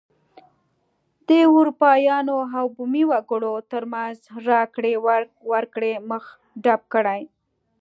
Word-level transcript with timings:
د 1.27 1.29
اروپایانو 1.57 2.37
او 2.57 2.65
بومي 2.75 3.03
وګړو 3.11 3.53
ترمنځ 3.71 4.17
راکړې 4.49 4.93
ورکړې 5.51 5.93
مخه 6.09 6.31
ډپ 6.63 6.81
کړي. 6.93 7.21